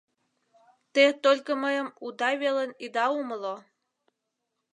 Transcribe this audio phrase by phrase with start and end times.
[0.93, 3.55] —Те только мыйым уда велын ида умыло.